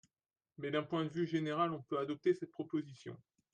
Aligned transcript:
Mais, 0.57 0.71
d’un 0.71 0.81
point 0.81 1.05
de 1.05 1.11
vue 1.11 1.27
général, 1.27 1.73
on 1.73 1.81
peut 1.83 1.99
adopter 1.99 2.33
cette 2.33 2.49
proposition. 2.49 3.15